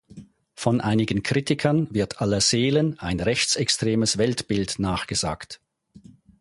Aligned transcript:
Von 0.55 0.81
einigen 0.81 1.21
Kritikern 1.21 1.87
wird 1.93 2.21
Allerseelen 2.23 2.97
ein 2.97 3.19
rechtsextremes 3.19 4.17
Weltbild 4.17 4.79
nachgesagt. 4.79 5.61